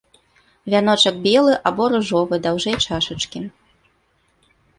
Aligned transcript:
Вяночак 0.73 1.15
белы 1.25 1.53
або 1.71 1.83
ружовы, 1.93 2.35
даўжэй 2.47 2.77
чашачкі. 2.87 3.45